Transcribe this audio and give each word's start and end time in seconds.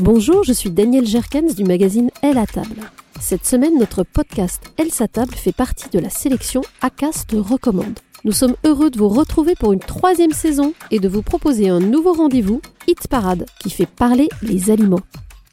Bonjour, 0.00 0.44
je 0.44 0.52
suis 0.52 0.70
Daniel 0.70 1.04
Jerkens 1.04 1.56
du 1.56 1.64
magazine 1.64 2.10
Elle 2.22 2.38
à 2.38 2.46
table. 2.46 2.88
Cette 3.20 3.44
semaine, 3.44 3.76
notre 3.80 4.04
podcast 4.04 4.62
Elle 4.76 4.92
sa 4.92 5.08
table 5.08 5.34
fait 5.34 5.52
partie 5.52 5.88
de 5.88 5.98
la 5.98 6.08
sélection 6.08 6.60
ACAST 6.82 7.32
recommande. 7.32 7.98
Nous 8.22 8.30
sommes 8.30 8.54
heureux 8.64 8.90
de 8.90 8.98
vous 8.98 9.08
retrouver 9.08 9.56
pour 9.56 9.72
une 9.72 9.80
troisième 9.80 10.30
saison 10.30 10.72
et 10.92 11.00
de 11.00 11.08
vous 11.08 11.22
proposer 11.22 11.68
un 11.68 11.80
nouveau 11.80 12.12
rendez-vous, 12.12 12.60
Hit 12.86 13.08
Parade, 13.08 13.46
qui 13.58 13.70
fait 13.70 13.86
parler 13.86 14.28
les 14.40 14.70
aliments. 14.70 15.00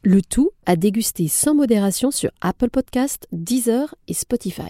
Le 0.04 0.22
tout 0.22 0.52
à 0.68 0.76
déguster 0.76 1.28
sans 1.28 1.56
modération 1.56 2.12
sur 2.12 2.30
Apple 2.42 2.70
Podcast, 2.70 3.28
Deezer 3.32 3.96
et 4.08 4.14
Spotify. 4.14 4.70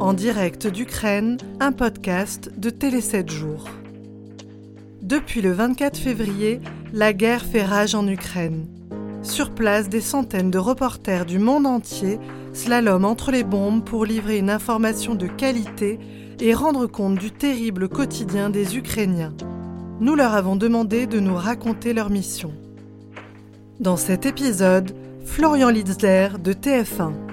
En 0.00 0.12
direct 0.12 0.66
d'Ukraine, 0.66 1.38
un 1.60 1.70
podcast 1.70 2.50
de 2.58 2.70
Télé 2.70 3.00
7 3.00 3.30
jours. 3.30 3.68
Depuis 5.06 5.40
le 5.40 5.52
24 5.52 5.98
février, 5.98 6.60
la 6.92 7.12
guerre 7.12 7.44
fait 7.44 7.62
rage 7.62 7.94
en 7.94 8.08
Ukraine. 8.08 8.66
Sur 9.22 9.52
place, 9.52 9.88
des 9.88 10.00
centaines 10.00 10.50
de 10.50 10.58
reporters 10.58 11.26
du 11.26 11.38
monde 11.38 11.64
entier 11.64 12.18
slalom 12.52 13.04
entre 13.04 13.30
les 13.30 13.44
bombes 13.44 13.84
pour 13.84 14.04
livrer 14.04 14.38
une 14.38 14.50
information 14.50 15.14
de 15.14 15.28
qualité 15.28 16.00
et 16.40 16.54
rendre 16.54 16.88
compte 16.88 17.20
du 17.20 17.30
terrible 17.30 17.88
quotidien 17.88 18.50
des 18.50 18.76
Ukrainiens. 18.76 19.32
Nous 20.00 20.16
leur 20.16 20.34
avons 20.34 20.56
demandé 20.56 21.06
de 21.06 21.20
nous 21.20 21.36
raconter 21.36 21.92
leur 21.92 22.10
mission. 22.10 22.52
Dans 23.78 23.96
cet 23.96 24.26
épisode, 24.26 24.90
Florian 25.24 25.68
Litzler 25.68 26.30
de 26.42 26.52
TF1. 26.52 27.25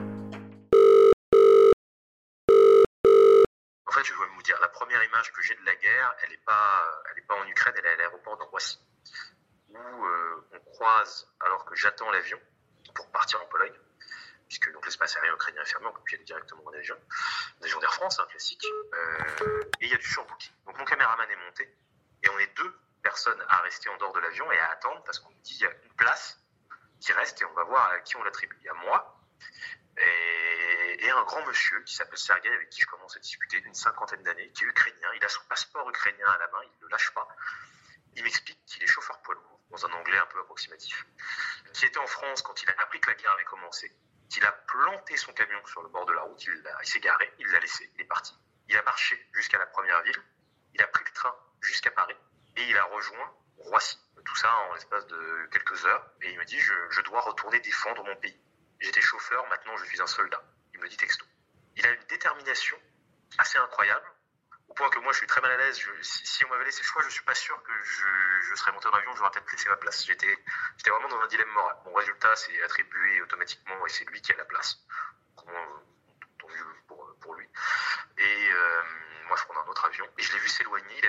Que 5.32 5.41
j'ai 5.41 5.55
de 5.55 5.66
la 5.66 5.76
guerre, 5.76 6.16
elle 6.22 6.30
n'est 6.30 6.38
pas, 6.38 7.04
elle 7.12 7.20
est 7.20 7.26
pas 7.26 7.36
en 7.36 7.48
Ukraine, 7.48 7.73
elle 7.77 7.86
est 7.86 7.94
à 7.94 7.95
l'aéroport 7.98 8.38
de 8.38 8.44
où 9.70 10.05
euh, 10.05 10.48
on 10.52 10.59
croise, 10.59 11.27
alors 11.40 11.66
que 11.66 11.76
j'attends 11.76 12.10
l'avion 12.12 12.40
pour 12.93 13.10
partir 13.12 13.41
en 13.41 13.46
Pologne, 13.46 13.74
puisque 14.48 14.71
donc 14.71 14.85
l'espace 14.85 15.16
aérien 15.18 15.34
ukrainien 15.34 15.62
est 15.62 15.66
fermé, 15.66 15.88
on 15.88 15.94
peut 15.94 16.01
plus 16.01 16.16
aller 16.16 16.26
directement 16.26 16.63
en 16.66 16.74
avion, 16.74 16.96
un 17.60 17.66
avion 17.66 17.79
d'Air 17.79 17.94
France, 17.94 18.20
un 18.20 18.26
classique, 18.27 18.66
euh, 18.94 19.62
et 19.79 19.85
il 19.85 19.91
y 19.91 19.94
a 19.94 19.98
du 19.98 20.07
surbooking. 20.07 20.54
Donc 20.66 20.77
mon 20.77 20.85
caméraman 20.85 21.29
est 21.29 21.46
monté, 21.46 21.76
et 22.24 22.29
on 22.29 22.40
est 22.40 22.55
deux 22.55 22.76
personnes 23.01 23.44
à 23.49 23.62
rester 23.62 23.90
en 23.90 23.98
dehors 23.98 24.13
de 24.13 24.20
l'avion 24.20 24.51
et 24.51 24.60
à 24.60 24.70
attendre, 24.71 25.04
parce 25.04 25.20
qu'on 25.20 25.32
nous 25.32 25.41
dit 25.41 25.55
il 25.55 25.63
y 25.63 25.66
a 25.66 25.71
une 25.71 25.96
place 25.96 26.40
qui 26.99 27.12
reste, 27.13 27.41
et 27.41 27.46
on 27.46 27.54
va 27.54 27.63
voir 27.63 27.90
à 27.91 27.99
qui 27.99 28.16
on 28.16 28.24
l'attribue. 28.24 28.57
Il 28.62 28.66
y 28.66 28.70
a 28.70 28.74
moi, 28.74 29.20
et, 29.98 30.63
et, 30.99 31.10
un 31.10 31.24
grand 31.24 31.46
monsieur 31.46 31.82
qui 31.84 31.96
s'appelle 31.96 32.18
Sergei, 32.18 32.49
avec 32.49 32.70
qui 32.70 32.82
je 32.82 32.86
commence 32.88 33.16
à 33.16 33.20
discuter 33.20 33.60
d'une 33.62 33.74
cinquantaine 33.74 34.24
d'années, 34.24 34.52
qui 34.52 34.63
est 34.63 34.68
ukrainien. 34.68 35.10
Il 35.16 35.26
a 35.26 35.30
son 35.30 35.41
passeport 35.50 35.90
ukrainien 35.90 36.27
à 36.27 36.38
la 36.38 36.48
main, 36.48 36.60
il 36.63 36.77
ne 36.77 36.84
le 36.84 36.90
lâche 36.90 37.12
pas. 37.13 37.27
Il 38.16 38.24
m'explique 38.24 38.63
qu'il 38.66 38.84
est 38.84 38.88
chauffeur 38.88 39.22
poids 39.22 39.35
lourd, 39.35 39.60
dans 39.72 39.85
un 39.85 39.91
anglais 39.94 40.18
un 40.18 40.26
peu 40.27 40.40
approximatif, 40.40 41.05
qui 41.74 41.85
était 41.85 41.98
en 41.98 42.08
France 42.08 42.41
quand 42.41 42.62
il 42.62 42.70
a 42.70 42.74
appris 42.80 43.00
que 43.00 43.10
la 43.10 43.16
guerre 43.16 43.32
avait 43.32 43.44
commencé, 43.46 43.91
qu'il 44.30 44.46
a 44.46 44.52
planté 44.52 45.18
son 45.18 45.34
camion 45.34 45.66
sur 45.66 45.82
le 45.82 45.90
bord 45.90 46.05
de 46.05 46.13
la 46.13 46.22
route, 46.22 46.44
il, 46.44 46.63
il 46.82 46.88
s'est 46.88 47.00
garé, 47.00 47.34
il 47.40 47.48
l'a 47.48 47.60
laissé, 47.60 47.90
il 47.96 48.02
est 48.02 48.05
parti. 48.05 48.34
Il 48.70 48.78
a 48.78 48.84
marché 48.84 49.28
jusqu'à 49.34 49.57
la 49.57 49.66
première 49.66 50.02
ville, 50.04 50.24
il 50.74 50.82
a 50.82 50.88
pris 50.88 51.04
le 51.04 51.12
train 51.12 51.35
jusqu'à 51.62 51.91
Paris, 51.91 52.18
et 52.55 52.63
il 52.70 52.78
a 52.78 52.84
rejoint 52.85 53.34
Roissy. 53.57 54.00
Tout 54.26 54.35
ça 54.38 54.54
en 54.55 54.74
l'espace 54.74 55.05
de 55.07 55.50
quelques 55.52 55.85
heures, 55.85 56.10
et 56.22 56.32
il 56.32 56.40
me 56.40 56.46
dit 56.46 56.60
je, 56.60 56.74
je 56.91 57.02
dois 57.02 57.20
retourner 57.22 57.60
défendre 57.60 58.05
mon 58.05 58.16
pays. 58.16 58.40
J'étais 58.80 59.02
chauffeur, 59.02 59.46
maintenant 59.48 59.76
je 59.78 59.85
suis 59.85 60.02
un 60.02 60.07
soldat. 60.07 60.41
Dit 60.89 60.98
texto. 60.98 61.26
Il 61.76 61.85
a 61.87 61.91
une 61.91 62.03
détermination 62.09 62.77
assez 63.37 63.57
incroyable, 63.57 64.06
au 64.67 64.73
point 64.73 64.89
que 64.89 65.00
moi 65.00 65.13
je 65.13 65.19
suis 65.19 65.28
très 65.28 65.41
mal 65.41 65.51
à 65.51 65.57
l'aise. 65.57 65.79
Si, 66.01 66.45
on 66.45 66.50
m'avait 66.50 66.66
laissé 66.66 66.81
le 66.81 66.85
choix, 66.88 67.01
je 67.03 67.09
suis 67.09 67.23
pas 67.23 67.34
sûr 67.34 67.62
que 67.63 67.72
je, 67.84 68.56
serais 68.56 68.72
monté 68.73 68.88
en 68.88 68.91
avion, 68.91 69.16
j'aurais 69.16 69.31
peut-être 69.31 69.51
laissé 69.51 69.69
ma 69.69 69.78
place. 69.78 70.06
J'étais, 70.06 70.38
vraiment 70.85 71.07
dans 71.07 71.22
un 71.22 71.28
dilemme 71.28 71.50
moral. 71.50 71.78
Mon 71.85 71.94
résultat, 71.94 72.35
c'est 72.35 72.61
attribué 72.63 73.22
automatiquement 73.22 73.85
et 73.85 73.89
c'est 73.89 74.03
lui 74.06 74.22
qui 74.22 74.34
a 74.34 74.35
la 74.35 74.45
place. 74.45 74.78
Mieux 75.47 76.75
pour, 76.88 77.16
pour 77.22 77.33
lui. 77.35 77.47
Et 78.17 78.49
euh, 78.51 78.83
moi 79.27 79.38
je 79.38 79.43
prends 79.45 79.61
un 79.61 79.67
autre 79.67 79.85
avion. 79.85 80.05
Et 80.17 80.22
je 80.22 80.33
l'ai 80.33 80.39
vu 80.39 80.49
s'éloigner, 80.49 81.01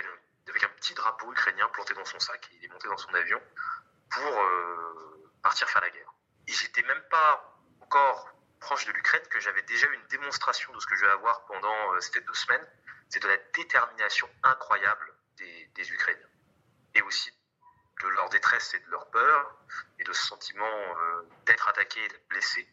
avec 0.48 0.64
un 0.64 0.68
petit 0.68 0.94
drapeau 0.94 1.32
ukrainien 1.32 1.68
planté 1.68 1.94
dans 1.94 2.04
son 2.04 2.20
sac. 2.20 2.48
Il 2.52 2.64
est 2.64 2.68
monté 2.68 2.88
dans 2.88 2.96
son 2.96 3.12
avion 3.14 3.40
pour 4.10 4.40
euh, 4.40 5.32
partir 5.42 5.68
faire 5.68 5.82
la 5.82 5.90
guerre. 5.90 6.12
Et 6.46 6.52
j'étais 6.52 6.82
même 6.82 7.02
pas 7.10 7.60
encore 7.80 8.33
proche 8.64 8.86
de 8.86 8.92
l'Ukraine 8.92 9.22
que 9.28 9.40
j'avais 9.40 9.62
déjà 9.62 9.86
une 9.88 10.06
démonstration 10.06 10.72
de 10.72 10.80
ce 10.80 10.86
que 10.86 10.96
je 10.96 11.04
vais 11.04 11.12
avoir 11.12 11.44
pendant 11.44 11.92
euh, 11.92 12.00
ces 12.00 12.18
deux 12.22 12.34
semaines, 12.34 12.66
c'est 13.10 13.22
de 13.22 13.28
la 13.28 13.36
détermination 13.52 14.28
incroyable 14.42 15.14
des, 15.36 15.92
Ukrainiens. 15.92 16.30
Et 16.94 17.02
aussi 17.02 17.30
de 18.00 18.08
leur 18.08 18.30
détresse 18.30 18.72
et 18.72 18.80
de 18.80 18.90
leur 18.90 19.10
peur, 19.10 19.58
et 19.98 20.04
de 20.04 20.12
ce 20.14 20.26
sentiment 20.28 20.64
euh, 20.66 21.28
d'être 21.44 21.68
attaqué 21.68 22.02
et 22.02 22.08
blessé. 22.30 22.66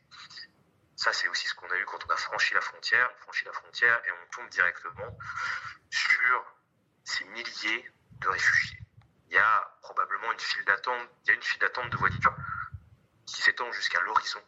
Ça, 0.95 1.11
c'est 1.11 1.27
aussi 1.27 1.45
ce 1.47 1.55
qu'on 1.55 1.69
a 1.69 1.77
eu 1.77 1.85
quand 1.85 1.99
on 2.07 2.09
a 2.09 2.15
franchi 2.15 2.53
la 2.53 2.61
frontière. 2.61 3.11
On 3.17 3.21
franchit 3.23 3.45
la 3.45 3.53
frontière 3.53 4.01
et 4.05 4.11
on 4.11 4.27
tombe 4.31 4.49
directement 4.49 5.17
sur 5.89 6.55
ces 7.03 7.25
milliers 7.25 7.91
de 8.21 8.29
réfugiés. 8.29 8.79
Il 9.27 9.33
y 9.33 9.37
a 9.37 9.77
probablement 9.81 10.31
une 10.31 10.39
file 10.39 10.63
d'attente, 10.63 11.09
il 11.23 11.27
y 11.27 11.31
a 11.31 11.33
une 11.33 11.43
file 11.43 11.59
d'attente 11.59 11.89
de 11.89 11.97
voitures 11.97 12.35
qui 13.25 13.41
s'étend 13.41 13.69
jusqu'à 13.73 13.99
l'horizon 14.01 14.41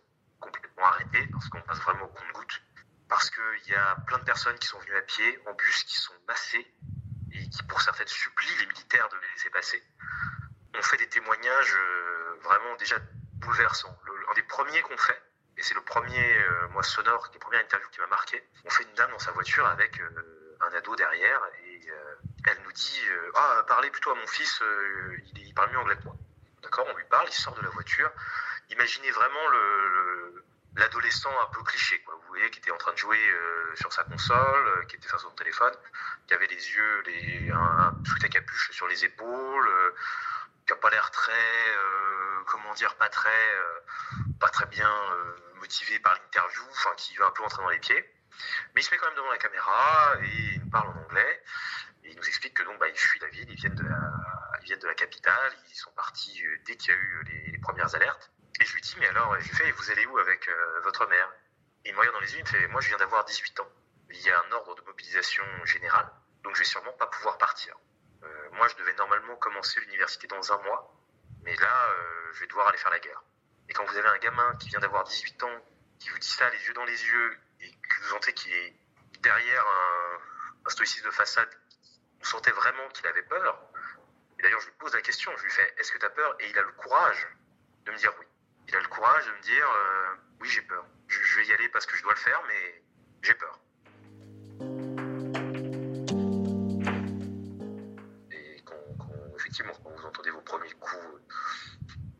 complètement 0.83 0.87
arrêté 0.87 1.27
parce 1.31 1.49
qu'on 1.49 1.61
passe 1.61 1.79
vraiment 1.79 2.05
au 2.05 2.07
compte-goutte. 2.07 2.61
Parce 3.09 3.29
qu'il 3.29 3.71
y 3.71 3.75
a 3.75 3.95
plein 4.07 4.17
de 4.17 4.23
personnes 4.23 4.57
qui 4.59 4.67
sont 4.67 4.79
venues 4.79 4.97
à 4.97 5.01
pied, 5.01 5.39
en 5.47 5.53
bus, 5.53 5.83
qui 5.83 5.97
sont 5.97 6.13
massées 6.27 6.65
et 7.31 7.49
qui, 7.49 7.63
pour 7.63 7.81
certaines, 7.81 8.07
supplient 8.07 8.57
les 8.59 8.65
militaires 8.67 9.07
de 9.09 9.15
les 9.15 9.27
laisser 9.33 9.49
passer. 9.49 9.83
On 10.75 10.81
fait 10.81 10.97
des 10.97 11.09
témoignages 11.09 11.75
euh, 11.75 12.39
vraiment 12.43 12.75
déjà 12.77 12.97
bouleversants. 13.33 13.95
Le, 14.05 14.13
un 14.29 14.33
des 14.33 14.43
premiers 14.43 14.81
qu'on 14.81 14.97
fait, 14.97 15.21
et 15.57 15.63
c'est 15.63 15.75
le 15.75 15.81
premier, 15.81 16.37
euh, 16.39 16.67
moi, 16.69 16.81
sonore, 16.81 17.29
les 17.33 17.39
premières 17.39 17.61
interviews 17.61 17.89
qui 17.89 17.99
m'a 17.99 18.07
marqué, 18.07 18.43
on 18.65 18.69
fait 18.69 18.83
une 18.83 18.93
dame 18.95 19.11
dans 19.11 19.19
sa 19.19 19.31
voiture 19.31 19.67
avec 19.67 19.99
euh, 19.99 20.57
un 20.61 20.73
ado 20.73 20.95
derrière 20.95 21.41
et 21.65 21.81
elle 22.47 22.57
nous 22.63 22.71
dit 22.71 23.01
Ah, 23.35 23.63
parlez 23.67 23.89
plutôt 23.89 24.11
à 24.11 24.15
mon 24.15 24.27
fils, 24.27 24.61
il, 25.35 25.47
il 25.47 25.53
parle 25.53 25.71
mieux 25.71 25.77
anglais 25.77 25.95
que 25.97 26.03
moi. 26.03 26.15
D'accord 26.61 26.87
On 26.89 26.95
lui 26.95 27.05
parle, 27.05 27.27
il 27.29 27.33
sort 27.33 27.53
de 27.55 27.61
la 27.61 27.69
voiture 27.69 28.11
imaginez 28.73 29.11
vraiment 29.11 29.49
le, 29.49 30.12
l'adolescent 30.75 31.31
un 31.41 31.53
peu 31.53 31.61
cliché, 31.63 32.01
quoi. 32.01 32.15
Vous 32.15 32.27
voyez, 32.27 32.49
qui 32.49 32.59
était 32.59 32.71
en 32.71 32.77
train 32.77 32.93
de 32.93 32.97
jouer 32.97 33.19
euh, 33.29 33.75
sur 33.75 33.91
sa 33.93 34.03
console, 34.03 34.67
euh, 34.67 34.85
qui 34.85 34.95
était 34.95 35.13
à 35.13 35.17
son 35.17 35.31
téléphone, 35.31 35.73
qui 36.27 36.33
avait 36.33 36.47
les 36.47 36.71
yeux, 36.71 37.03
les, 37.05 37.51
un, 37.51 37.57
un 37.57 38.03
truc 38.03 38.23
à 38.25 38.29
capuche 38.29 38.71
sur 38.71 38.87
les 38.87 39.05
épaules, 39.05 39.67
euh, 39.67 39.95
qui 40.65 40.73
a 40.73 40.75
pas 40.77 40.89
l'air 40.89 41.11
très, 41.11 41.33
comment 42.45 42.73
dire, 42.73 42.95
pas 42.95 43.09
très, 43.09 43.53
pas 44.39 44.47
très 44.47 44.65
bien 44.67 44.89
motivé 45.55 45.99
par 45.99 46.13
l'interview, 46.13 46.63
enfin, 46.71 46.91
qui 46.95 47.13
va 47.17 47.25
un 47.25 47.31
peu 47.31 47.43
entrer 47.43 47.61
dans 47.61 47.69
les 47.69 47.79
pieds. 47.79 48.01
Mais 48.73 48.79
il 48.79 48.83
se 48.85 48.91
met 48.91 48.97
quand 48.97 49.07
même 49.07 49.15
devant 49.17 49.31
la 49.31 49.37
caméra 49.37 50.15
et 50.21 50.53
il 50.53 50.61
nous 50.63 50.69
parle 50.69 50.87
en 50.87 51.01
anglais. 51.03 51.43
Et 52.05 52.11
il 52.11 52.15
nous 52.15 52.23
explique 52.23 52.53
que 52.53 52.63
donc, 52.63 52.79
bah, 52.79 52.87
ils 52.87 52.97
fuient 52.97 53.19
la 53.19 53.27
ville, 53.27 53.49
ils 53.49 53.55
viennent 53.55 53.75
de 53.75 53.83
la, 53.83 54.11
ils 54.61 54.65
viennent 54.67 54.79
de 54.79 54.87
la 54.87 54.93
capitale, 54.93 55.53
ils 55.69 55.75
sont 55.75 55.91
partis 55.91 56.41
dès 56.65 56.77
qu'il 56.77 56.93
y 56.93 56.95
a 56.95 56.97
eu 56.97 57.23
les 57.51 57.57
premières 57.57 57.93
alertes. 57.93 58.31
Et 58.59 58.65
je 58.65 58.73
lui 58.73 58.81
dis, 58.81 58.95
mais 58.99 59.07
alors, 59.07 59.39
je 59.39 59.47
lui 59.47 59.55
fais, 59.55 59.71
vous 59.71 59.91
allez 59.91 60.05
où 60.05 60.17
avec 60.19 60.47
euh, 60.47 60.79
votre 60.83 61.07
mère? 61.07 61.31
Et 61.85 61.89
il 61.89 61.95
me 61.95 61.99
regarde 61.99 62.15
dans 62.15 62.21
les 62.21 62.31
yeux, 62.33 62.39
il 62.39 62.43
me 62.43 62.47
fait, 62.47 62.67
moi 62.67 62.81
je 62.81 62.87
viens 62.87 62.97
d'avoir 62.97 63.25
18 63.25 63.59
ans. 63.59 63.69
Il 64.09 64.21
y 64.21 64.29
a 64.29 64.39
un 64.39 64.51
ordre 64.51 64.75
de 64.75 64.81
mobilisation 64.83 65.43
générale, 65.65 66.09
donc 66.43 66.55
je 66.55 66.59
vais 66.59 66.65
sûrement 66.65 66.93
pas 66.93 67.07
pouvoir 67.07 67.37
partir. 67.37 67.75
Euh, 68.23 68.49
moi, 68.53 68.67
je 68.67 68.75
devais 68.75 68.93
normalement 68.93 69.35
commencer 69.37 69.79
l'université 69.81 70.27
dans 70.27 70.53
un 70.53 70.57
mois, 70.63 70.95
mais 71.43 71.55
là, 71.55 71.89
euh, 71.89 72.33
je 72.33 72.41
vais 72.41 72.47
devoir 72.47 72.67
aller 72.67 72.77
faire 72.77 72.91
la 72.91 72.99
guerre. 72.99 73.23
Et 73.69 73.73
quand 73.73 73.85
vous 73.85 73.97
avez 73.97 74.07
un 74.07 74.17
gamin 74.19 74.55
qui 74.57 74.69
vient 74.69 74.79
d'avoir 74.79 75.03
18 75.03 75.43
ans, 75.43 75.65
qui 75.99 76.09
vous 76.09 76.19
dit 76.19 76.29
ça 76.29 76.49
les 76.51 76.65
yeux 76.67 76.73
dans 76.73 76.85
les 76.85 77.05
yeux, 77.05 77.37
et 77.59 77.71
que 77.71 78.01
vous 78.01 78.09
sentez 78.09 78.33
qu'il 78.33 78.53
est 78.53 78.75
derrière 79.19 79.65
un, 79.65 80.19
un 80.65 80.69
stoïcisme 80.69 81.05
de 81.05 81.11
façade, 81.11 81.49
vous 82.19 82.25
sentez 82.25 82.51
vraiment 82.51 82.87
qu'il 82.89 83.07
avait 83.07 83.23
peur. 83.23 83.59
Et 84.39 84.43
d'ailleurs, 84.43 84.61
je 84.61 84.67
lui 84.67 84.75
pose 84.75 84.93
la 84.93 85.01
question, 85.01 85.35
je 85.37 85.43
lui 85.43 85.51
fais, 85.51 85.73
est-ce 85.77 85.91
que 85.91 85.97
tu 85.97 86.05
as 86.05 86.09
peur? 86.09 86.35
Et 86.39 86.49
il 86.49 86.57
a 86.57 86.61
le 86.61 86.71
courage 86.73 87.27
de 87.85 87.91
me 87.91 87.97
dire 87.97 88.13
oui 88.19 88.25
il 88.67 88.75
a 88.75 88.79
le 88.79 88.87
courage 88.87 89.25
de 89.25 89.31
me 89.31 89.41
dire 89.41 89.67
euh, 89.69 90.15
oui 90.41 90.49
j'ai 90.49 90.61
peur. 90.61 90.85
Je, 91.07 91.39
vais 91.39 91.45
y 91.47 91.53
aller 91.53 91.69
parce 91.69 91.85
que 91.85 91.95
je 91.95 92.03
dois 92.03 92.13
le 92.13 92.19
faire, 92.19 92.41
mais 92.47 92.83
j'ai 93.21 93.33
peur. 93.35 93.59
Et 98.31 98.61
quand, 98.65 99.35
effectivement, 99.37 99.73
vous 99.83 100.05
entendez 100.05 100.31
vos 100.31 100.41
premiers 100.41 100.71
coups 100.73 101.21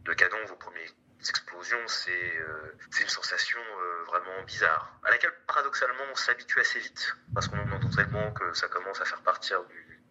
de 0.03 0.13
canon, 0.13 0.37
vos 0.47 0.55
premières 0.55 0.91
explosions, 1.19 1.87
c'est 1.87 2.37
euh, 2.37 2.77
une 3.01 3.07
sensation 3.07 3.59
euh, 3.59 4.03
vraiment 4.05 4.43
bizarre, 4.45 4.99
à 5.03 5.11
laquelle 5.11 5.33
paradoxalement 5.47 6.03
on 6.11 6.15
s'habitue 6.15 6.59
assez 6.59 6.79
vite, 6.79 7.15
parce 7.33 7.47
qu'on 7.47 7.57
en 7.57 7.71
entend 7.71 7.89
tellement 7.89 8.31
que 8.33 8.53
ça 8.53 8.67
commence 8.67 8.99
à 9.01 9.05
faire 9.05 9.21
partir 9.21 9.63
du 9.65 10.01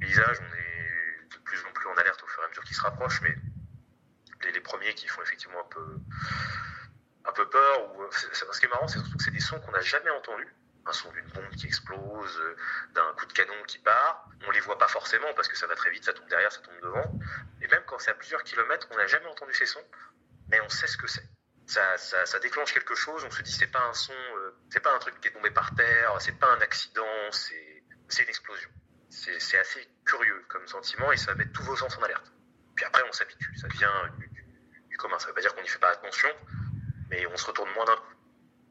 paysage, 0.00 0.38
on 0.40 0.54
est 0.56 1.28
de 1.30 1.38
plus 1.44 1.62
en 1.64 1.72
plus 1.72 1.86
en 1.88 1.94
alerte 1.94 2.22
au 2.22 2.26
fur 2.26 2.42
et 2.42 2.46
à 2.46 2.48
mesure 2.48 2.64
qu'il 2.64 2.76
se 2.76 2.82
rapproche, 2.82 3.20
mais 3.22 3.36
les, 4.44 4.60
premiers 4.60 4.94
qui 4.94 5.08
font 5.08 5.22
effectivement 5.22 5.60
un 5.60 5.68
peu, 5.68 5.98
un 7.26 7.32
peu 7.32 7.48
peur. 7.48 7.96
Ou, 7.96 8.06
ce 8.10 8.60
qui 8.60 8.66
est 8.66 8.68
marrant, 8.68 8.88
c'est 8.88 8.98
surtout 8.98 9.16
que 9.16 9.24
c'est 9.24 9.30
des 9.30 9.40
sons 9.40 9.60
qu'on 9.60 9.72
n'a 9.72 9.80
jamais 9.80 10.10
entendus 10.10 10.52
un 10.86 10.92
son 10.92 11.10
d'une 11.12 11.26
bombe 11.28 11.50
qui 11.56 11.66
explose, 11.66 12.40
euh, 12.40 12.56
d'un 12.94 13.12
coup 13.14 13.26
de 13.26 13.32
canon 13.32 13.54
qui 13.66 13.78
part. 13.78 14.28
On 14.46 14.50
les 14.50 14.60
voit 14.60 14.78
pas 14.78 14.88
forcément 14.88 15.32
parce 15.34 15.48
que 15.48 15.56
ça 15.56 15.66
va 15.66 15.74
très 15.74 15.90
vite, 15.90 16.04
ça 16.04 16.12
tombe 16.12 16.28
derrière, 16.28 16.50
ça 16.50 16.60
tombe 16.60 16.80
devant. 16.82 17.12
Et 17.60 17.68
même 17.68 17.82
quand 17.86 17.98
c'est 17.98 18.10
à 18.10 18.14
plusieurs 18.14 18.42
kilomètres, 18.42 18.88
on 18.90 18.96
n'a 18.96 19.06
jamais 19.06 19.26
entendu 19.26 19.54
ces 19.54 19.66
sons, 19.66 19.84
mais 20.48 20.60
on 20.60 20.68
sait 20.68 20.86
ce 20.86 20.96
que 20.96 21.06
c'est. 21.06 21.28
Ça, 21.66 21.96
ça, 21.96 22.38
déclenche 22.40 22.74
quelque 22.74 22.94
chose. 22.94 23.24
On 23.24 23.30
se 23.30 23.42
dit 23.42 23.52
c'est 23.52 23.68
pas 23.70 23.82
un 23.84 23.94
son, 23.94 24.12
euh, 24.12 24.54
c'est 24.70 24.80
pas 24.80 24.94
un 24.94 24.98
truc 24.98 25.20
qui 25.20 25.28
est 25.28 25.32
tombé 25.32 25.50
par 25.50 25.74
terre, 25.74 26.16
c'est 26.20 26.38
pas 26.38 26.52
un 26.52 26.60
accident, 26.60 27.30
c'est 27.30 28.22
une 28.22 28.28
explosion. 28.28 28.68
C'est 29.08 29.58
assez 29.58 29.88
curieux 30.04 30.44
comme 30.48 30.66
sentiment 30.66 31.12
et 31.12 31.16
ça 31.16 31.34
met 31.34 31.46
tous 31.46 31.62
vos 31.62 31.76
sens 31.76 31.96
en 31.98 32.02
alerte. 32.02 32.32
Puis 32.74 32.84
après 32.84 33.02
on 33.08 33.12
s'habitue, 33.12 33.56
ça 33.58 33.68
vient 33.68 34.08
du, 34.18 34.26
du, 34.28 34.31
du 34.31 34.31
Ça 35.18 35.26
veut 35.26 35.34
pas 35.34 35.40
dire 35.40 35.54
qu'on 35.54 35.62
n'y 35.62 35.68
fait 35.68 35.78
pas 35.78 35.90
attention, 35.90 36.28
mais 37.10 37.26
on 37.26 37.36
se 37.36 37.46
retourne 37.46 37.70
moins 37.72 37.84
d'un 37.84 37.96
coup. 37.96 38.14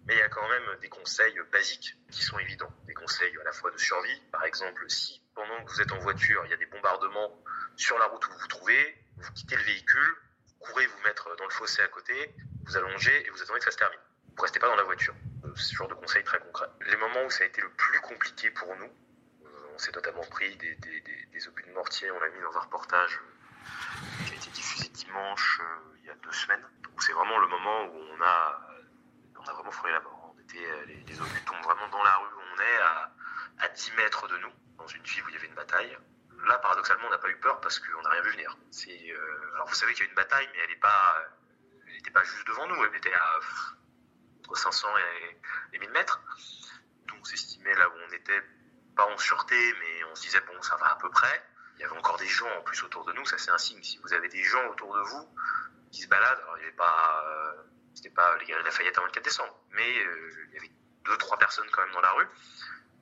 Mais 0.06 0.16
il 0.16 0.20
y 0.20 0.22
a 0.22 0.30
quand 0.30 0.48
même 0.48 0.80
des 0.82 0.90
conseils 0.90 1.38
basiques 1.52 1.96
qui 2.10 2.24
sont 2.24 2.40
évidents. 2.40 2.72
Des 2.88 2.94
conseils 2.94 3.38
à 3.40 3.44
la 3.44 3.52
fois 3.52 3.70
de 3.70 3.78
survie. 3.78 4.22
Par 4.32 4.44
exemple, 4.46 4.84
si 4.90 5.22
pendant 5.36 5.64
que 5.64 5.72
vous 5.72 5.82
êtes 5.82 5.92
en 5.92 6.00
voiture, 6.00 6.42
il 6.46 6.52
y 6.52 6.54
a 6.54 6.58
des 6.58 6.66
bombardements 6.66 7.44
sur 7.76 7.98
la 8.00 8.06
route 8.06 8.26
où 8.28 8.32
vous 8.32 8.40
vous 8.40 8.48
trouvez, 8.48 9.06
vous 9.18 9.32
quittez 9.34 9.56
le 9.56 9.64
véhicule, 9.64 10.16
vous 10.48 10.66
courez 10.66 10.88
vous 10.88 11.02
mettre 11.04 11.36
dans 11.38 11.44
le 11.44 11.52
fossé 11.52 11.82
à 11.82 11.88
côté, 11.90 12.34
vous 12.66 12.78
allongez 12.78 13.26
et 13.26 13.30
vous 13.30 13.42
attendez 13.42 13.60
que 13.60 13.66
ça 13.66 13.72
se 13.72 13.78
termine. 13.78 14.00
Vous 14.36 14.42
restez 14.42 14.60
pas 14.60 14.68
dans 14.68 14.76
la 14.76 14.84
voiture. 14.84 15.14
Ce 15.56 15.76
genre 15.76 15.90
de 15.90 15.94
conseils 15.94 16.24
très 16.24 16.40
concrets. 16.40 16.70
Les 16.88 16.96
moments 16.96 17.26
où 17.26 17.30
ça 17.30 17.44
a 17.44 17.48
été 17.48 17.62
le 17.62 17.70
plus 17.72 18.00
compliqué 18.00 18.50
pour 18.52 18.76
nous, 18.78 18.90
on 19.74 19.78
s'est 19.78 19.92
notamment 19.94 20.24
pris 20.24 20.56
des, 20.58 21.48
obus 21.48 21.64
de 21.64 21.72
mortier, 21.74 22.10
on 22.12 22.20
l'a 22.20 22.30
mis 22.30 22.42
dans 22.42 22.58
un 22.58 22.62
reportage 22.62 23.20
qui 24.26 24.34
a 24.34 24.36
été 24.36 24.50
diffusé 24.52 24.90
dimanche, 24.90 25.60
euh, 25.61 25.61
deux 26.24 26.32
semaines. 26.32 26.66
C'est 27.00 27.14
vraiment 27.14 27.40
le 27.40 27.48
moment 27.48 27.86
où 27.86 27.98
on 27.98 28.22
a 28.22 28.72
on 29.42 29.50
a 29.50 29.54
vraiment 29.54 29.72
frôlé 29.72 29.94
la 29.94 30.02
mort. 30.02 30.36
On 30.36 30.42
était, 30.42 30.86
les, 30.86 31.04
les 31.04 31.22
obus 31.22 31.42
tombent 31.46 31.64
vraiment 31.64 31.88
dans 31.90 32.04
la 32.04 32.16
rue 32.18 32.34
où 32.36 32.42
on 32.56 32.62
est, 32.62 32.78
à, 32.82 33.12
à 33.60 33.70
10 33.70 33.94
mètres 33.98 34.28
de 34.28 34.38
nous, 34.38 34.52
dans 34.78 34.88
une 34.88 35.04
ville 35.04 35.24
où 35.24 35.30
il 35.30 35.34
y 35.34 35.38
avait 35.38 35.48
une 35.48 35.56
bataille. 35.56 35.98
Là, 36.46 36.58
paradoxalement, 36.58 37.06
on 37.08 37.12
n'a 37.12 37.18
pas 37.18 37.30
eu 37.30 37.38
peur 37.38 37.60
parce 37.62 37.80
qu'on 37.80 38.02
n'a 38.02 38.10
rien 38.10 38.22
vu 38.22 38.32
venir. 38.32 38.58
Euh, 38.88 39.54
alors 39.56 39.68
vous 39.68 39.76
savez 39.76 39.94
qu'il 39.94 40.04
y 40.06 40.08
a 40.08 40.10
une 40.10 40.16
bataille, 40.16 40.48
mais 40.54 40.60
elle 40.64 40.70
n'est 40.70 40.76
pas, 40.78 41.28
n'était 41.88 42.12
pas 42.12 42.24
juste 42.24 42.48
devant 42.48 42.68
nous. 42.68 42.84
Elle 42.84 42.96
était 42.96 43.14
à 43.14 43.40
entre 44.40 44.58
500 44.58 44.88
et, 44.98 45.76
et 45.76 45.80
1000 45.80 45.90
mètres. 45.92 46.22
Donc 47.08 47.20
on 47.22 47.24
s'estimait 47.24 47.76
là 47.76 47.88
où 47.90 47.94
on 48.08 48.14
était, 48.14 48.42
pas 48.96 49.06
en 49.06 49.18
sûreté, 49.18 49.76
mais 49.80 50.04
on 50.06 50.16
se 50.16 50.24
disait 50.24 50.42
bon, 50.42 50.60
ça 50.62 50.76
va 50.78 50.94
à 50.94 50.96
peu 50.96 51.10
près. 51.10 51.46
Il 51.78 51.82
y 51.82 51.84
avait 51.84 51.98
encore 51.98 52.18
des 52.18 52.28
gens 52.28 52.50
en 52.58 52.62
plus 52.62 52.84
autour 52.84 53.06
de 53.06 53.14
nous, 53.14 53.26
ça 53.26 53.38
c'est 53.38 53.52
un 53.52 53.58
signe. 53.58 53.82
Si 53.84 54.00
vous 54.00 54.14
avez 54.14 54.30
des 54.30 54.44
gens 54.44 54.66
autour 54.70 54.96
de 54.96 55.02
vous 55.02 55.30
qui 55.92 56.02
se 56.02 56.08
baladent, 56.08 56.40
alors 56.40 56.58
il 56.58 56.62
n'y 56.62 56.68
avait 56.68 56.76
pas 56.76 57.24
euh, 57.26 57.64
c'était 57.94 58.10
pas 58.10 58.38
les 58.38 58.46
galeries 58.46 58.66
Lafayette 58.66 58.98
avant 58.98 59.08
le 59.08 59.12
4 59.12 59.24
décembre, 59.24 59.56
mais 59.72 60.00
euh, 60.00 60.48
il 60.50 60.54
y 60.54 60.58
avait 60.58 60.72
deux, 61.06 61.18
trois 61.18 61.38
personnes 61.38 61.70
quand 61.72 61.84
même 61.84 61.94
dans 61.94 62.02
la 62.02 62.12
rue. 62.14 62.28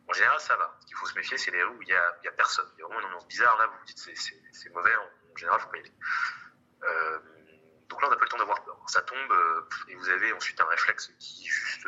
En 0.07 0.13
général, 0.13 0.39
ça 0.39 0.55
va. 0.55 0.75
Ce 0.81 0.87
qu'il 0.87 0.97
faut 0.97 1.05
se 1.05 1.15
méfier, 1.15 1.37
c'est 1.37 1.51
les 1.51 1.61
rues 1.63 1.75
où 1.75 1.81
il 1.83 1.87
y 1.87 1.93
a, 1.93 2.19
il 2.23 2.31
personne. 2.31 2.65
Il 2.75 2.79
y 2.79 2.83
a 2.83 2.85
vraiment 2.87 3.01
une 3.01 3.05
ambiance 3.07 3.27
bizarre 3.27 3.57
là. 3.57 3.67
Vous 3.67 3.77
vous 3.77 3.85
dites 3.85 3.99
c'est, 3.99 4.69
mauvais. 4.73 4.95
En, 4.95 5.35
général, 5.35 5.59
faut 5.59 5.69
pas 5.69 5.77
y 5.77 5.81
aller. 5.81 5.93
Euh, 6.83 7.19
donc 7.87 8.01
là, 8.01 8.07
on 8.07 8.11
n'a 8.11 8.17
pas 8.17 8.25
le 8.25 8.29
temps 8.29 8.37
d'avoir 8.37 8.63
peur. 8.63 8.83
Ça 8.87 9.01
tombe 9.03 9.33
et 9.87 9.95
vous 9.95 10.09
avez 10.09 10.33
ensuite 10.33 10.59
un 10.59 10.65
réflexe 10.65 11.11
qui 11.19 11.45
est 11.45 11.49
juste 11.49 11.87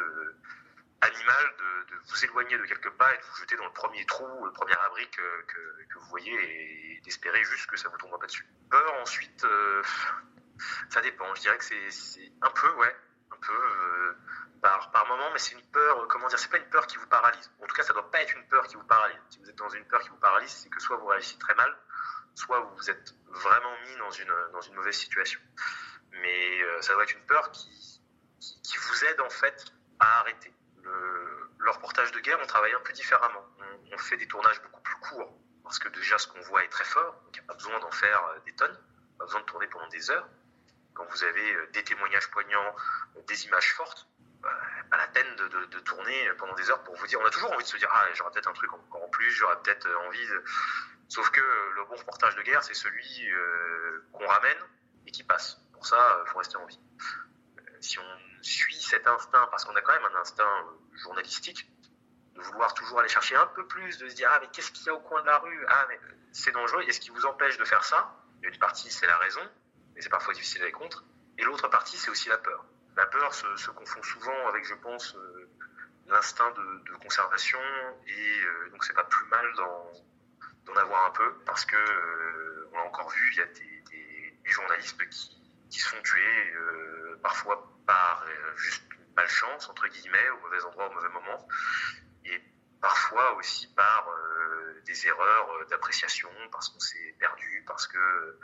animal 1.02 1.56
de, 1.58 1.98
vous 2.08 2.26
éloigner 2.26 2.58
de 2.58 2.66
quelques 2.66 2.92
pas 2.92 3.14
et 3.14 3.18
de 3.18 3.24
vous 3.24 3.36
jeter 3.38 3.56
dans 3.56 3.66
le 3.66 3.74
premier 3.74 4.06
trou, 4.06 4.46
le 4.46 4.52
premier 4.52 4.76
abri 4.86 5.10
que, 5.10 5.42
que, 5.48 6.00
vous 6.00 6.08
voyez 6.10 6.96
et 6.96 7.02
d'espérer 7.02 7.44
juste 7.44 7.70
que 7.70 7.78
ça 7.78 7.90
vous 7.90 7.98
tombe 7.98 8.20
pas 8.20 8.28
dessus. 8.28 8.48
Peur 8.70 8.94
ensuite 9.02 9.46
ça 10.92 11.02
dépend. 11.02 11.34
Je 11.36 11.42
dirais 11.42 11.58
que 11.58 11.64
c'est 11.64 12.32
un 12.42 12.50
peu, 12.50 12.70
ouais, 12.74 12.96
un 13.32 13.38
peu 13.38 13.54
euh, 13.54 14.18
par, 14.62 14.92
par 14.92 15.08
moment, 15.08 15.32
mais 15.32 15.40
c'est 15.40 15.56
une 15.56 15.66
peur, 15.72 16.06
comment 16.10 16.28
dire, 16.28 16.38
c'est 16.38 16.52
pas 16.52 16.58
une 16.58 16.70
peur 16.70 16.86
qui 16.86 16.98
vous 16.98 17.08
paralyse. 17.08 17.50
En 17.62 17.66
tout 17.66 17.76
cas, 17.76 17.84
ça 17.84 17.94
doit 17.94 18.12
pas 18.12 18.22
être 18.22 18.36
une 18.36 18.48
peur 18.48 18.68
qui 18.68 18.76
vous 18.76 18.84
paralyse. 18.84 19.18
Si 19.30 19.40
vous 19.40 19.50
êtes 19.50 19.56
dans 19.56 19.70
une 19.70 19.86
peur 19.86 20.02
qui 20.02 20.10
vous 20.10 20.18
paralyse, 20.18 20.52
c'est 20.52 20.70
que 20.70 20.82
soit 20.82 20.98
vous 20.98 21.06
réussissez 21.06 21.40
très 21.40 21.56
mal, 21.56 21.74
soit 22.36 22.60
vous 22.60 22.90
êtes 22.90 23.16
vraiment 23.30 23.74
mis 23.86 23.96
dans 23.98 24.12
une, 24.12 24.34
dans 24.52 24.62
une 24.62 24.76
mauvaise 24.76 24.98
situation. 24.98 25.40
Mais 26.12 26.62
euh, 26.62 26.82
ça 26.82 26.94
doit 26.94 27.04
être 27.04 27.16
une 27.16 27.26
peur 27.26 27.52
qui, 27.52 28.02
qui, 28.42 28.62
qui, 28.62 28.78
vous 28.78 29.06
aide 29.06 29.22
en 29.22 29.30
fait 29.30 29.74
à 30.00 30.20
arrêter. 30.20 30.54
Le, 30.84 31.50
le 31.58 31.72
reportage 31.72 32.12
de 32.12 32.20
guerre, 32.20 32.40
on 32.44 32.48
travaille 32.48 32.74
un 32.74 32.82
peu 32.82 32.92
différemment. 32.92 33.46
On, 33.60 33.96
on 33.96 33.98
fait 33.98 34.18
des 34.18 34.28
tournages 34.28 34.62
beaucoup 34.62 34.82
plus 34.82 34.98
courts 34.98 35.38
parce 35.64 35.80
que 35.80 35.88
déjà 35.88 36.18
ce 36.18 36.28
qu'on 36.28 36.42
voit 36.42 36.66
est 36.66 36.70
très 36.70 36.84
fort, 36.84 37.14
donc 37.24 37.38
il 37.38 37.40
n'y 37.40 37.46
a 37.46 37.48
pas 37.48 37.54
besoin 37.54 37.80
d'en 37.80 37.92
faire 37.92 38.22
des 38.46 38.54
tonnes, 38.56 38.78
pas 39.18 39.26
besoin 39.26 39.40
de 39.40 39.46
tourner 39.46 39.68
pendant 39.68 39.88
des 39.88 40.12
heures 40.12 40.28
quand 41.02 41.12
vous 41.12 41.24
avez 41.24 41.68
des 41.74 41.84
témoignages 41.84 42.30
poignants, 42.30 42.76
des 43.28 43.46
images 43.46 43.74
fortes, 43.74 44.08
bah, 44.42 44.50
pas 44.90 44.98
la 44.98 45.08
peine 45.08 45.36
de, 45.36 45.80
tourner 45.80 46.30
pendant 46.38 46.54
des 46.54 46.70
heures 46.70 46.84
pour 46.84 46.96
vous 46.96 47.08
dire. 47.08 47.20
On 47.20 47.26
a 47.26 47.30
toujours 47.30 47.52
envie 47.52 47.64
de 47.64 47.70
se 47.70 47.78
dire 47.78 47.90
ah 47.92 48.06
j'aurais 48.14 48.32
peut-être 48.32 48.50
un 48.50 48.54
truc 48.54 48.72
encore 48.72 49.04
en 49.04 49.10
plus, 49.10 49.32
j'aurais 49.32 49.60
peut-être 49.64 49.88
envie. 50.08 50.28
De... 50.28 50.44
Sauf 51.10 51.30
que 51.32 51.42
le 51.42 51.86
bon 51.86 51.96
reportage 51.96 52.36
de 52.36 52.42
guerre, 52.44 52.64
c'est 52.64 52.74
celui 52.74 53.32
euh, 53.32 54.08
qu'on 54.14 54.28
ramène 54.28 54.58
et 55.08 55.12
qui 55.12 55.24
passe. 55.24 55.58
Pour 55.74 55.86
ça, 55.86 56.22
il 56.26 56.30
faut 56.30 56.38
rester 56.38 56.58
en 56.58 56.66
vie. 56.66 56.80
Si 57.80 57.98
on 57.98 58.20
suit 58.42 58.80
cet 58.80 59.08
instinct, 59.08 59.48
parce 59.50 59.66
qu'on 59.66 59.76
a 59.76 59.82
quand 59.82 59.94
même 59.94 60.06
un 60.06 60.20
instinct 60.20 60.66
journalistique, 60.94 61.68
de 62.36 62.42
vouloir 62.42 62.74
toujours 62.74 63.00
aller 63.00 63.10
chercher 63.10 63.36
un 63.36 63.48
peu 63.48 63.68
plus, 63.68 63.98
de 63.98 64.08
se 64.08 64.16
dire 64.16 64.30
ah 64.32 64.40
mais 64.40 64.48
qu'est-ce 64.54 64.72
qu'il 64.72 64.86
y 64.86 64.90
a 64.90 64.94
au 64.94 65.00
coin 65.00 65.22
de 65.22 65.28
la 65.28 65.40
rue? 65.40 65.66
Ah 65.68 65.86
mais 65.90 66.00
c'est 66.32 66.52
dangereux. 66.52 66.84
Et 66.88 66.92
ce 66.92 67.00
qui 67.00 67.10
vous 67.10 67.26
empêche 67.26 67.58
de 67.58 67.66
faire 67.66 67.84
ça, 67.84 68.16
une 68.44 68.58
partie 68.60 68.92
c'est 68.92 69.08
la 69.08 69.18
raison, 69.18 69.42
et 69.96 70.02
c'est 70.02 70.10
parfois 70.10 70.34
difficile 70.34 70.60
d'aller 70.62 70.72
contre. 70.72 71.04
Et 71.38 71.44
l'autre 71.44 71.68
partie, 71.70 71.98
c'est 71.98 72.12
aussi 72.12 72.30
la 72.30 72.38
peur. 72.38 72.66
La 72.98 73.06
peur 73.06 73.34
se, 73.34 73.72
confond 73.72 74.04
souvent 74.04 74.48
avec, 74.48 74.66
je 74.66 74.76
pense, 74.76 75.16
euh, 75.16 75.50
l'instinct 76.12 76.52
de, 76.52 76.96
conservation, 76.98 77.60
et 78.06 78.42
euh, 78.44 78.70
donc 78.70 78.84
c'est 78.84 78.94
pas 78.94 79.04
plus 79.04 79.26
mal 79.28 79.46
d'en 79.56 80.76
avoir 80.76 81.08
un 81.08 81.12
peu, 81.12 81.34
parce 81.46 81.66
que 81.66 81.76
euh, 81.76 82.70
on 82.72 82.78
l'a 82.78 82.84
encore 82.84 83.10
vu, 83.10 83.32
il 83.34 83.38
y 83.38 83.42
a 83.42 83.46
des, 83.46 83.72
journalistes 84.44 84.98
qui, 85.10 85.42
qui 85.70 85.80
se 85.80 85.88
font 85.88 86.02
tuer, 86.02 86.54
euh, 86.56 87.18
parfois 87.24 87.72
par 87.88 88.26
juste 88.58 88.84
malchance, 89.16 89.70
entre 89.70 89.88
guillemets, 89.88 90.30
au 90.32 90.40
mauvais 90.42 90.62
endroit, 90.66 90.90
au 90.90 90.94
mauvais 90.94 91.10
moment, 91.10 91.48
et 92.26 92.42
parfois 92.82 93.36
aussi 93.36 93.74
par 93.74 94.10
des 94.86 95.08
erreurs 95.08 95.66
d'appréciation, 95.70 96.30
parce 96.52 96.68
qu'on 96.68 96.80
s'est 96.82 97.16
perdu, 97.18 97.64
parce 97.66 97.88
que 97.88 98.40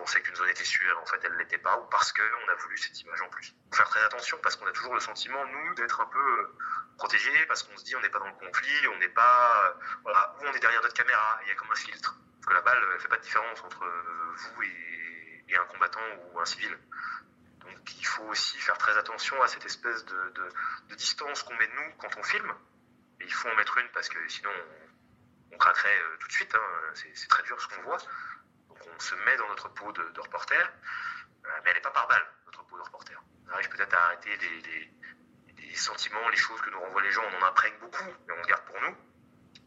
pensait 0.00 0.22
qu'une 0.22 0.34
zone 0.34 0.48
était 0.48 0.64
sûre, 0.64 0.98
en 0.98 1.04
fait 1.04 1.20
elle 1.24 1.36
l'était 1.36 1.58
pas, 1.58 1.76
ou 1.78 1.84
parce 1.90 2.12
qu'on 2.12 2.48
a 2.50 2.54
voulu 2.54 2.78
cette 2.78 2.98
image 3.02 3.20
en 3.20 3.28
plus. 3.28 3.54
Faut 3.70 3.76
faire 3.76 3.88
très 3.90 4.02
attention 4.02 4.38
parce 4.42 4.56
qu'on 4.56 4.66
a 4.66 4.72
toujours 4.72 4.94
le 4.94 5.00
sentiment, 5.00 5.44
nous, 5.44 5.74
d'être 5.74 6.00
un 6.00 6.06
peu 6.06 6.54
protégés, 6.96 7.44
parce 7.46 7.62
qu'on 7.62 7.76
se 7.76 7.84
dit 7.84 7.94
on 7.96 8.00
n'est 8.00 8.08
pas 8.08 8.18
dans 8.18 8.28
le 8.28 8.32
conflit, 8.32 8.88
on 8.94 8.98
n'est 8.98 9.10
pas, 9.10 9.76
voilà, 10.02 10.34
ou 10.40 10.46
on 10.46 10.52
est 10.54 10.58
derrière 10.58 10.80
notre 10.80 10.94
caméra, 10.94 11.38
il 11.42 11.48
y 11.48 11.50
a 11.50 11.54
comme 11.54 11.70
un 11.70 11.74
filtre. 11.74 12.16
Que 12.46 12.54
la 12.54 12.62
balle, 12.62 12.82
elle 12.94 13.00
fait 13.00 13.08
pas 13.08 13.18
de 13.18 13.22
différence 13.22 13.60
entre 13.62 13.84
vous 14.36 14.62
et, 14.62 15.56
un 15.56 15.64
combattant 15.64 16.00
ou 16.32 16.40
un 16.40 16.44
civil. 16.46 16.78
Donc 17.58 17.94
il 17.98 18.06
faut 18.06 18.22
aussi 18.24 18.56
faire 18.58 18.78
très 18.78 18.96
attention 18.96 19.42
à 19.42 19.48
cette 19.48 19.66
espèce 19.66 20.04
de 20.06 20.94
distance 20.94 21.42
qu'on 21.42 21.54
met 21.56 21.66
de 21.66 21.72
nous 21.72 21.92
quand 21.98 22.16
on 22.16 22.22
filme. 22.22 22.54
Et 23.20 23.24
il 23.24 23.34
faut 23.34 23.48
en 23.48 23.56
mettre 23.56 23.76
une 23.76 23.88
parce 23.88 24.08
que 24.08 24.16
sinon 24.28 24.50
on, 25.50 25.54
on 25.54 25.58
craquerait 25.58 26.00
tout 26.20 26.28
de 26.28 26.32
suite. 26.32 26.54
Hein. 26.54 26.92
C'est 26.94 27.28
très 27.28 27.42
dur 27.42 27.60
ce 27.60 27.68
qu'on 27.68 27.82
voit 27.82 27.98
on 28.86 29.00
se 29.00 29.14
met 29.14 29.36
dans 29.36 29.48
notre 29.48 29.68
peau 29.70 29.92
de, 29.92 30.20
reporter, 30.20 30.56
euh, 30.56 31.48
mais 31.64 31.70
elle 31.70 31.76
n'est 31.76 31.82
pas 31.82 31.90
par 31.90 32.08
balle, 32.08 32.26
notre 32.46 32.64
peau 32.64 32.76
de 32.76 32.82
reporter. 32.82 33.14
On 33.46 33.52
arrive 33.52 33.68
peut-être 33.68 33.94
à 33.94 34.04
arrêter 34.06 34.36
les, 34.36 35.74
sentiments, 35.74 36.28
les 36.28 36.36
choses 36.36 36.60
que 36.60 36.70
nous 36.70 36.80
renvoient 36.80 37.02
les 37.02 37.12
gens, 37.12 37.22
on 37.24 37.42
en 37.42 37.46
imprègne 37.46 37.78
beaucoup, 37.80 38.10
mais 38.26 38.34
on 38.34 38.42
garde 38.46 38.64
pour 38.64 38.80
nous, 38.80 38.96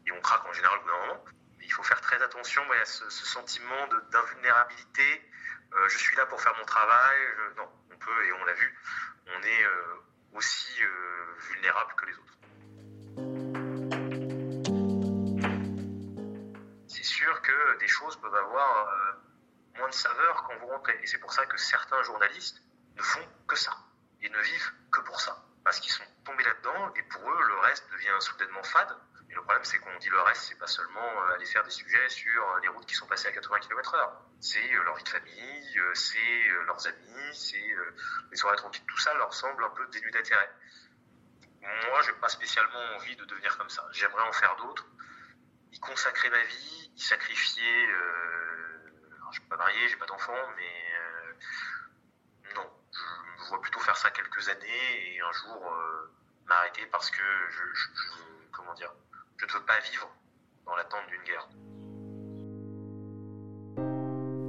et 0.06 0.12
on 0.12 0.20
craque 0.20 0.44
en 0.46 0.52
général 0.52 0.78
au 0.78 0.82
bout 0.82 0.88
d'un 0.88 1.06
moment. 1.06 1.24
Mais 1.58 1.64
il 1.64 1.72
faut 1.72 1.82
faire 1.82 2.00
très 2.00 2.22
attention 2.22 2.62
à 2.70 2.84
ce, 2.84 3.08
sentiment 3.10 3.88
d'invulnérabilité. 4.10 5.30
Euh, 5.72 5.88
je 5.88 5.98
suis 5.98 6.14
là 6.16 6.26
pour 6.26 6.40
faire 6.40 6.54
mon 6.58 6.64
travail. 6.64 7.18
Non, 7.56 7.68
on 7.90 7.96
peut, 7.96 8.26
et 8.26 8.32
on 8.32 8.44
l'a 8.44 8.52
vu, 8.52 8.78
on 9.26 9.42
est 9.42 9.64
euh, 9.64 10.02
aussi 10.34 10.82
vulnérable 11.50 11.94
que 11.96 12.06
les 12.06 12.18
autres. 12.18 12.38
Que 17.42 17.78
des 17.78 17.88
choses 17.88 18.16
peuvent 18.20 18.34
avoir 18.34 18.88
euh, 18.88 19.78
moins 19.78 19.88
de 19.88 19.94
saveur 19.94 20.42
quand 20.44 20.56
vous 20.58 20.66
rentrez. 20.66 20.98
Et 21.02 21.06
c'est 21.06 21.18
pour 21.18 21.32
ça 21.32 21.46
que 21.46 21.56
certains 21.56 22.02
journalistes 22.02 22.62
ne 22.96 23.02
font 23.02 23.26
que 23.46 23.56
ça. 23.56 23.72
Ils 24.20 24.30
ne 24.30 24.40
vivent 24.40 24.72
que 24.90 25.00
pour 25.00 25.20
ça. 25.20 25.36
Parce 25.64 25.80
qu'ils 25.80 25.92
sont 25.92 26.04
tombés 26.24 26.44
là-dedans 26.44 26.92
et 26.94 27.02
pour 27.04 27.22
eux, 27.22 27.42
le 27.48 27.58
reste 27.60 27.90
devient 27.92 28.16
soudainement 28.20 28.62
fade. 28.62 28.94
Et 29.30 29.34
le 29.34 29.42
problème, 29.42 29.64
c'est 29.64 29.78
qu'on 29.78 29.96
dit 29.98 30.10
le 30.10 30.20
reste, 30.20 30.42
c'est 30.42 30.58
pas 30.58 30.66
seulement 30.66 31.22
aller 31.34 31.46
faire 31.46 31.64
des 31.64 31.70
sujets 31.70 32.08
sur 32.10 32.56
les 32.62 32.68
routes 32.68 32.86
qui 32.86 32.94
sont 32.94 33.06
passées 33.06 33.28
à 33.28 33.32
80 33.32 33.60
km 33.60 33.94
heure. 33.94 34.22
C'est 34.40 34.68
leur 34.84 34.94
vie 34.94 35.02
de 35.02 35.08
famille, 35.08 35.80
c'est 35.94 36.48
leurs 36.66 36.86
amis, 36.86 37.34
c'est 37.34 37.74
les 38.30 38.36
soirées 38.36 38.58
tranquilles. 38.58 38.84
Tout 38.86 38.98
ça 38.98 39.14
leur 39.14 39.32
semble 39.32 39.64
un 39.64 39.70
peu 39.70 39.86
dénué 39.86 40.10
d'intérêt. 40.10 40.50
Moi, 41.62 42.02
j'ai 42.02 42.12
pas 42.12 42.28
spécialement 42.28 42.96
envie 42.96 43.16
de 43.16 43.24
devenir 43.24 43.56
comme 43.56 43.70
ça. 43.70 43.88
J'aimerais 43.92 44.22
en 44.22 44.32
faire 44.32 44.54
d'autres 44.56 44.86
y 45.74 45.80
consacrer 45.80 46.30
ma 46.30 46.42
vie, 46.44 46.73
qui 46.96 47.04
sacrifiait. 47.04 47.84
alors, 47.84 48.02
euh, 48.02 49.30
je 49.32 49.40
suis 49.40 49.48
pas 49.48 49.56
marié, 49.56 49.88
j'ai 49.88 49.96
pas 49.96 50.06
d'enfant, 50.06 50.32
mais 50.56 50.62
euh, 50.94 52.54
non, 52.54 52.70
je 52.92 53.42
me 53.42 53.48
vois 53.48 53.60
plutôt 53.60 53.80
faire 53.80 53.96
ça 53.96 54.10
quelques 54.10 54.48
années 54.48 55.14
et 55.14 55.20
un 55.20 55.32
jour 55.32 55.62
euh, 55.66 56.12
m'arrêter 56.46 56.86
parce 56.90 57.10
que 57.10 57.22
je, 57.50 57.88
comment 58.52 58.74
dire, 58.74 58.92
je 59.36 59.46
ne 59.46 59.52
veux 59.52 59.64
pas 59.64 59.78
vivre 59.80 60.08
dans 60.66 60.76
l'attente 60.76 61.06
d'une 61.08 61.22
guerre. 61.22 61.48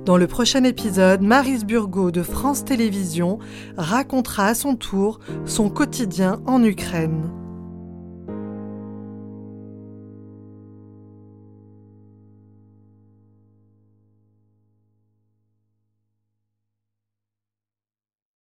Dans 0.06 0.18
le 0.18 0.28
prochain 0.28 0.64
épisode, 0.64 1.22
Marise 1.22 1.66
Burgot 1.66 2.12
de 2.12 2.22
France 2.22 2.64
Télévisions 2.64 3.40
racontera 3.76 4.46
à 4.46 4.54
son 4.54 4.76
tour 4.76 5.20
son 5.46 5.72
quotidien 5.72 6.44
en 6.46 6.64
Ukraine. 6.64 7.45